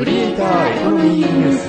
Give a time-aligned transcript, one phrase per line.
[0.00, 1.68] クリエイターエコノミーニュース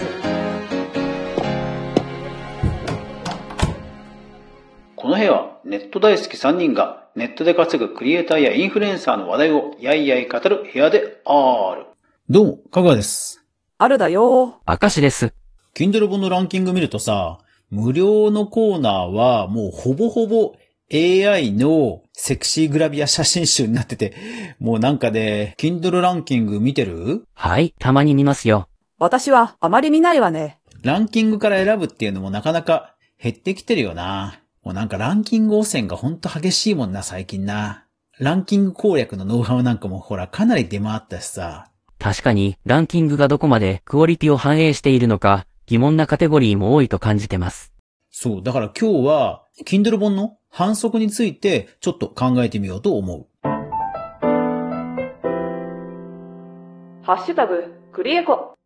[4.96, 11.88] この部屋はネット大好き3人がネットで稼ぐクリエイターやインフルエンサーの話題をやいやい語る部屋である。
[12.30, 13.44] どうも、かがです。
[13.78, 15.34] あるだよ明石です。
[15.76, 17.40] Kindle 本のランキング見るとさ、
[17.70, 20.56] 無料のコーナーはもうほぼほぼ
[20.94, 24.14] AI のセクシーグラビア写真集になってて、
[24.60, 27.26] もうなんかね、Kindle ランキング見てる？
[27.34, 28.68] はい、たまに見ますよ。
[29.00, 30.60] 私はあまり見ないわね。
[30.84, 34.42] ランキングから選ぶっていうのもなかなか減ってきてるよな。
[34.64, 37.86] もうなんかランキング汚染がほんと激しいもんな、最近な。
[38.20, 41.72] ランキング攻略のノウハウなんかもほらかなり出回ったしさ。
[42.00, 47.72] 確かに、ランキングがどこまでクオリティを反映しているのか、疑問なカテゴリーも多いと感じてます。
[48.12, 53.26] そう、だから今日は、Kindle 本の反則についてちょっと考えてみようと思う。
[57.04, 58.58] ハッシュタグ、クリエコ。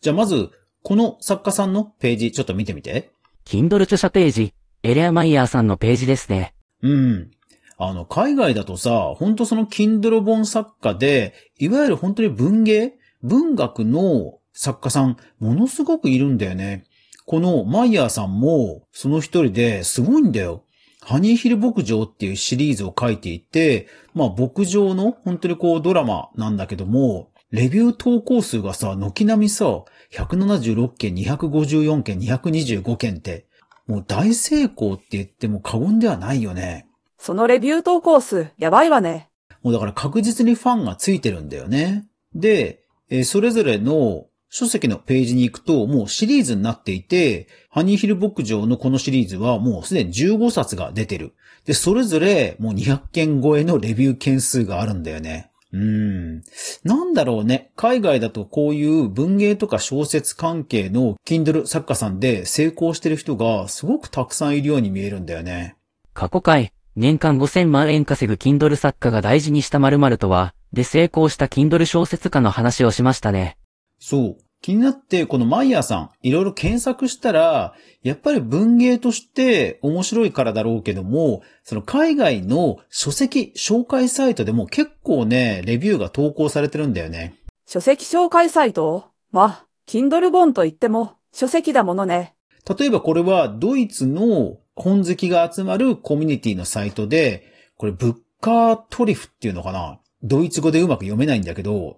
[0.00, 0.50] じゃあまず、
[0.82, 3.10] この作家さんのページちょっと見てみて。
[3.44, 6.54] Kindle 著者ページ、エレアマイヤーさんのページですね。
[6.82, 7.30] うん。
[7.76, 16.84] あの、海外だとさ、本当その Kindle 本作家で、いわゆる本当に文芸文学の作家さん、ものすごくいるんだよね。
[17.26, 20.64] このマイヤーさんも、その一人ですごいんだよ。
[21.02, 29.64] ハニーヒル牧場っていうシリーズを書いていて、まあ牧場の本当にこうドラマなんだけども、レビュー投稿数がさ、軒並みさ、
[30.12, 33.46] 176件、254件、225件って、
[33.86, 36.86] もう大成功って言っても過言ではないよね。
[37.16, 39.30] そのレビュー投稿数、やばいわね。
[39.62, 42.06] もうだから確実にファンがついてるんだよね。
[42.34, 51.34] で、えーそれぞれの書籍のページに行くと、もうシリーズになっていて、ハニーヒル牧場のこのシリーズはもうすでに15冊が出てる。
[51.66, 55.50] で、それぞれもう200件超えのレビュー件数があるんだよね。
[55.72, 56.42] うん。
[56.82, 57.70] なんだろうね。
[57.76, 65.76] 海外だとこういう文芸とか小説関係の Kindle 作家さんで成功してる人がすごくたくさんいるように見えるんだよね。
[66.14, 73.58] 過去回、年間5000万円稼ぐ Kindle 作家が大事にした〇〇とは、で成功した Kindle 小説家の話をしましたね。
[73.98, 74.36] そう。
[74.60, 87.36] 気になって、このマイヤーさん、いろいろ検索したら、やっぱり文芸として面白いからだろうけども、その海外の書籍紹介サイトでも結構ね、レビューが投稿されてるんだよね。
[87.66, 89.04] 書籍紹介サイト？
[89.30, 92.34] まあ、Kindle 本といっても、書籍だものね。
[92.78, 97.44] 例えばこれはドイツの本好きが集まるコミュニティのサイトで、
[97.76, 100.00] これブッカートリフっていうのかな？
[100.24, 101.96] ドイツ語でうまく読めないんだけど、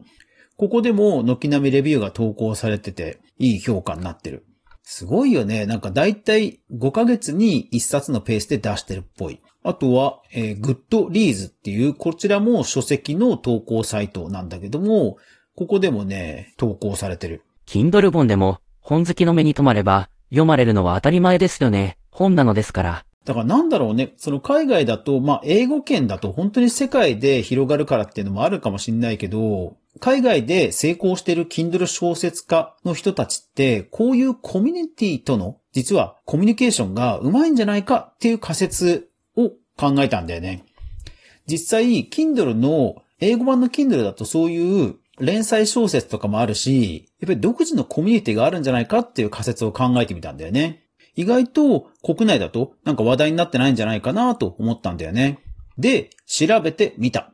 [0.60, 4.44] ここでも軒並みレビューが投稿されてて、いい評価になってる。
[4.82, 5.64] すごいよね。
[5.64, 9.40] なんかだいたい5ヶ月に1冊のペースで出してるっぽい。
[9.62, 15.16] あとは、えー、 Goodreads っていう、こちらも書籍の投稿サイトなんだけども、
[15.56, 17.42] ここでもね、投稿されてる。
[17.66, 21.96] Kindle 本でも、本好きの目に留まれば、読まれるのは当たり前ですよね。
[22.10, 23.06] 本なのですから。
[23.24, 40.64] だからなんだろうね、その海外だと、まあ英語圏だと本当に世界で広がるからっていうのもあるかもしれないけど、海外で成功してる Kindle 小説家の人たちって、こういうコミュニティとの、実はコミュニケーションがうまいんじゃないかっていう仮説を考えたんだよね。
[41.46, 50.79] 実際、Kindle の、英語版の Kindle だとそういう連載小説とかもあるし、やっぱり独自のコミュニティがあるんじゃないかっていう仮説を考えてみたんだよね。
[51.16, 55.38] 意外と国内だとなんか話題になってないんじゃないかなと思ったんだよね。
[55.78, 57.32] で、調べてみた。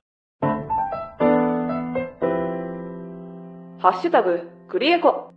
[3.78, 5.32] ハッシュタグ、クリエコ。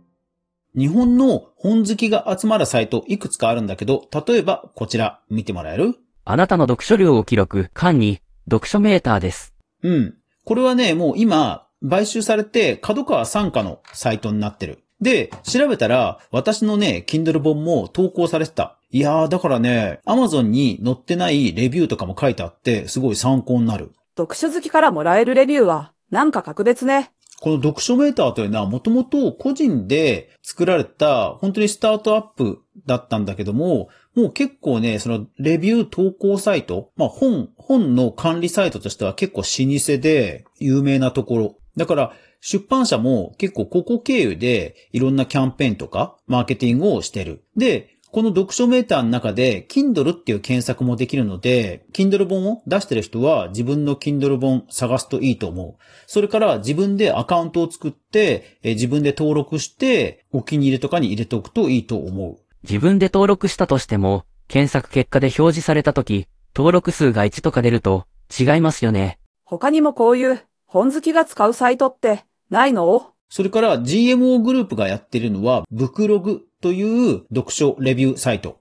[0.76, 5.96] 日本の本好きが集まるサイトいくつかあるんだけど、例えばこちら見てもらえる？
[6.24, 9.54] あなたの読書量を記録、間に、読書メーターです。
[9.82, 10.14] うん。
[10.44, 14.84] これはね、もう今、買収されて、角川参加のサイトになってる。
[15.00, 18.76] で、調べたら、私のね、Kindle 本も投稿されてた。
[18.90, 23.92] いやー、だからね、Amazon に載ってないレビューとかも書いてあって、すごい参考になる。
[24.16, 27.12] 読書好きからもらえるレビューは、なんか格別ね。
[27.40, 41.56] この読書メーターというのはもともと個人で作られた本当にスタートアップだったんだけども、もう結構ね、そのレビュー投稿サイト、まあ本、本の管理サイトとしては結構老舗で有名なところ。
[41.76, 47.44] だから出版社も結構ここ経由でいろんなキャンペーンとかマーケティングをしてる。
[47.56, 55.82] で、この読書メーターの中で Kindle っていう検索もできるので、Kindle 本を出してる人は自分の Kindle 本探すといいと思う。
[56.08, 62.38] それから自分でアカウントを作って、えー自分で登録して、お気に入りとかに入れておくといいと思う。
[62.62, 66.26] 自分で登録したとしても、検索結果で表示されたとき、
[66.56, 68.06] 登録数が1とか出ると、
[68.36, 69.18] 違いますよね。
[69.44, 73.12] 他にもこういう、本好きが使うサイトって、ないの？
[73.28, 76.82] それから GMO グループがやってるのは、ブクログとい
[77.14, 78.58] う読書レビューサイト。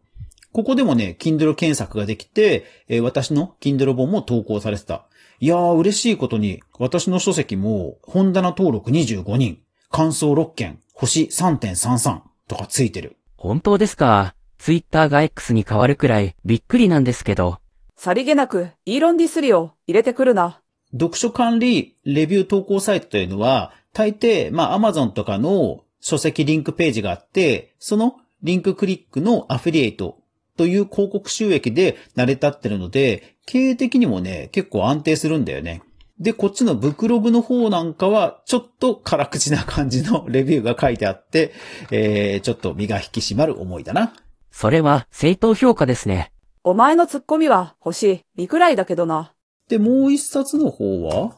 [0.51, 5.05] ここでもね、Kindle 検索ができて、えー私の Kindle 本も投稿されてた。
[5.39, 9.59] いやー、嬉しいことに、私の書籍も、本棚登録25人、
[9.89, 13.15] 感想6件、星3.33とかついてる。
[13.37, 14.35] 本当ですか？
[14.57, 17.59] ツイッターが X に変わるくらいびっくりなんですけど。
[17.95, 20.61] さりげなく、イーロンディスリを入れてくるな。
[20.91, 30.19] 読書管理レビュー投稿サイトというのは、大抵、まあ、Amazon とかの書籍リンクページがあって、そのリンククリックのアフィリエイト
[30.57, 35.81] という広告収益で成り立ってるので、経営的にもね、結構安定するんだよね。
[36.19, 41.53] で、こっちのブクログの方なんかは、ちょっと辛口な感じの レビューが書いてあって、
[41.91, 44.13] えー、ちょっと身が引き締まる思いだな。
[44.51, 46.33] それは正当評価ですね。
[46.63, 49.33] お前のツッコミは星2くらいだけどな。
[49.69, 51.37] で、もう一冊の方は、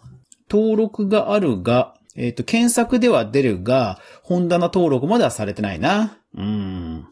[0.49, 6.17] 登録があるが、えっ、と、検索では出るが、本棚登録まではされてないな。
[6.35, 7.07] うん。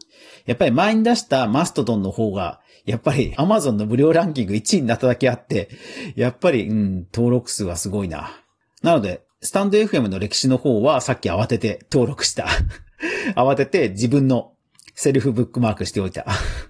[0.46, 5.68] やっぱり前に出したマストドンの方が、やっぱり Amazon の無料ランキング1位になっただけあって、
[6.16, 8.30] やっぱり、うん、登録数はすごいな。
[8.82, 12.46] なので、スタンド FM の歴史の方はさっき慌てて登録した。
[13.34, 14.52] 慌てて自分の
[14.94, 16.26] セルフブックマークしておいた。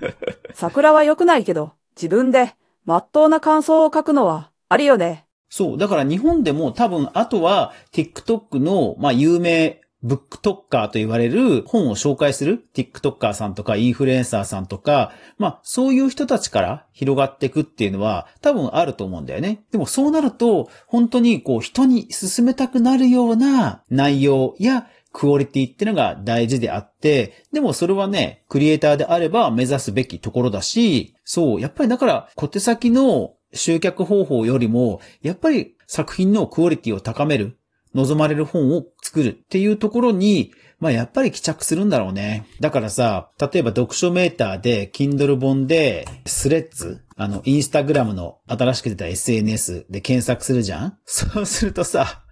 [0.55, 2.55] 桜は良くないけど、自分で、
[2.85, 5.27] まっとうな感想を書くのは、ありよね。
[5.51, 5.79] そう。
[5.79, 19.63] だから日本でも多分、あとは TikTok の、まあ、有名ブックトッカーと言われる本を紹介する TikToker さんとかインフルエンサーさんとか、まあ、そういう人たちから広がっていくっていうのは多分あると思うんだよね。
[19.73, 37.57] でもそうなると、本当にこう人に勧めたくなるような内容やクオリティっていうのが大事であって、でもそれはね、クリエイターであれば目指すべきところだし、そう、やっぱりだから小手先の集客方法よりも、やっぱり作品のクオリティを高める、
[37.95, 42.47] 望まれる本を作るっていうところに、まあやっぱり帰着するんだろうね。
[42.61, 50.99] だからさ、例えば読書メーターで、Kindle 本で、スレッズ、あの、インスタグラムの新しく出た SNS で検索するじゃん？
[51.05, 52.23] そうするとさ、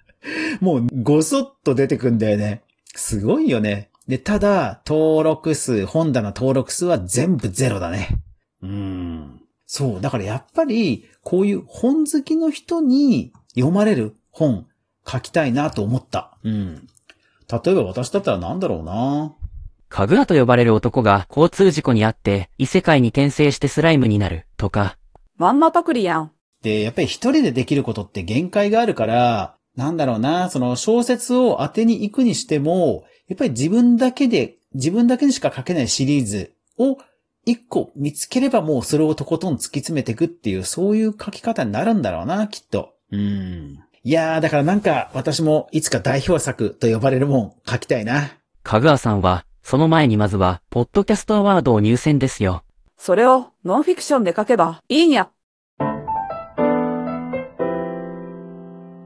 [0.61, 2.63] もうごそっと出てくんだよね。
[2.95, 3.91] すごいよね。
[4.07, 8.09] で、ただ、登録数、本棚登録数は全部ゼロだね。
[8.63, 9.38] うーん。
[9.69, 10.01] そう。
[10.01, 14.67] だからやっぱり、こういう本好きの人に読まれる本
[15.07, 16.37] 書きたいなと思った。
[16.43, 16.89] うん。
[17.51, 19.35] 例えば私だったらなんだろうな。
[19.91, 24.99] かぐらと呼ばれる男が交通事故にあって異世界に転生してスライムになるとか、
[25.37, 26.33] まんまパクリやん。
[26.63, 36.99] で、やっぱり一人でできることって限界があるから、なんだろうな、その小説を当てに行くにしても、やっぱり自分だけで、自分だけにしか書けないシリーズを
[37.45, 42.95] 一個見つければもうそれをとことん突き詰めていくっていう、そういう書き方になるんだろうな、きっと。
[43.11, 43.79] うん。
[44.05, 48.31] いやー、だからなんか私もいつか代表作と呼ばれるもん書きたいな。
[48.63, 52.63] かぐわさんは、その前にまずは、ポッドキャストアワードを入選ですよ。
[52.97, 55.31] それをノンフィクションで書けばいいんや。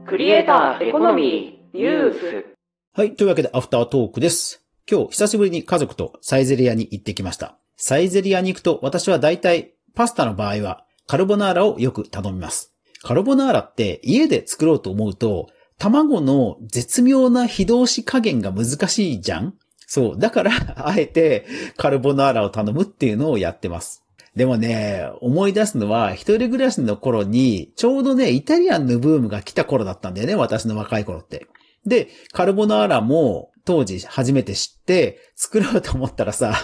[0.07, 2.45] クリエイターエコノミーニュース。
[2.93, 3.15] はい。
[3.15, 4.63] というわけで、アフタートークです。
[4.89, 7.57] 今日、久しぶりに家族とサイゼリアに行ってきました。
[7.85, 12.73] サイゼリアに行くと、私は大体、パスタの場合は、カルボナーラをよく頼みます。
[13.01, 19.55] カルボナーラって家で作ろうと思うと、卵の絶妙な非動詞加減が難しいじゃん？
[19.85, 20.17] そう。
[20.17, 20.51] だから、
[20.87, 24.01] あえて、カルボナーラを頼むっていうのをやってます。
[24.33, 31.47] でもね、思い出すのは、一人暮らしの頃に、ちょうどね、イタリアンのブームが来た頃だったんだよね、私の若い頃って。
[31.85, 36.55] で、カルボナーラも当時初めて知って作ろうと思ったらさ、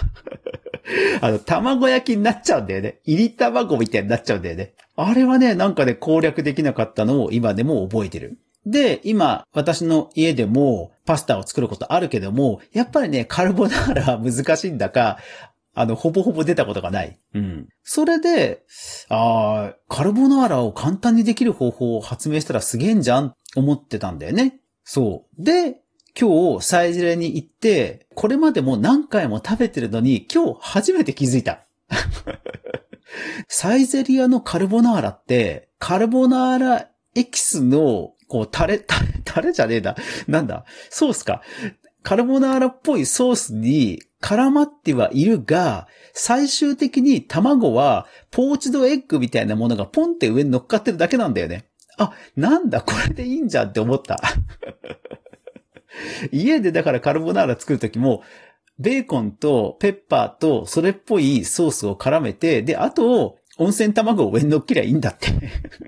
[1.20, 3.00] あの、卵焼きになっちゃうんだよね。
[3.04, 4.74] 入り卵みたいになっちゃうんだよね。
[4.96, 8.38] あれはね、なんかね、攻略できなかったのを今でも覚えてる。
[8.66, 15.18] で、今、私の家でもパスタを作ることあるけども、やっぱりね、カルボナーラは難しいんだか、
[15.72, 17.18] あの、ほぼほぼ出たことがない。
[17.34, 17.68] うん。
[17.82, 18.64] それで、
[19.08, 24.60] ああ、カルボナーラを簡単にできる方法を発明したらすげえんじゃん、思ってたんだよね。
[24.84, 25.42] そう。
[25.42, 25.80] で、
[26.18, 31.64] 今日、サイゼリヤに行って、これまでも何回も食べてるのに、今日初めて気づいた。
[33.48, 39.96] サイゼリヤのカルボナーラって、カルボナーラエキスの、こう、タレ、タレ、タレじゃねえな。
[40.28, 40.64] なんだ？
[40.90, 41.42] ソースか。
[42.02, 51.66] カルボナーラっぽいソースに絡まってはいるが、最終的に卵はポーチドエッグみたいなものがポンって上に乗っかってるだけなんだよね。
[51.98, 54.18] あ、なんだ、これでいいんじゃんって思った。
[56.32, 58.22] 家でだからカルボナーラ作るときも、
[58.78, 65.28] ベーコンとペッパーとそれっぽいソースを絡めて、で、あと、温泉卵を上に乗っけりゃいいんだって。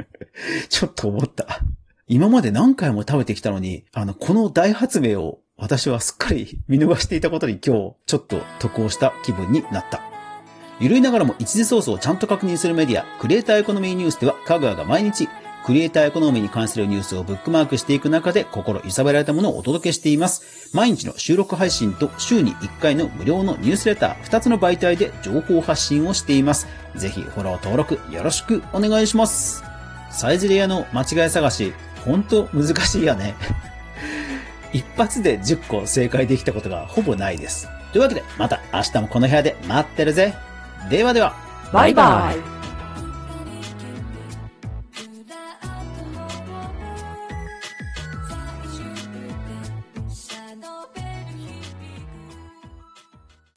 [0.69, 1.61] ちょっと思った。
[2.07, 10.03] 今まで何回も食べてきたのに、あの、この大発明を私はすっかり見逃していたことに今日ちょっと得をした気分になった。
[10.81, 15.29] ゆるいながらも一時ソースをちゃんと確認するメディア、クリエイターエコノミーニュースでは、かぐわが毎日、
[15.65, 20.75] クリエイターエコノミーに関するニュースをブックマークしていく中で心揺さぶられたものをお届けしています。
[20.75, 26.67] 毎日の収録配信と週に1回の無料のニュースレター2つの媒体で情報発信をしています。
[26.97, 29.63] ぜひフォロー登録よろしくお願いします。
[30.11, 31.73] サイズレアの間違い探し、
[32.05, 33.37] ほんと難しいよね。
[34.73, 37.69] 一発で10個正解できたことがほぼないです。
[37.93, 40.35] というわけで、また明日もこの部屋で待ってるぜ。
[40.91, 41.37] ではでは。
[41.73, 42.62] バイバイ。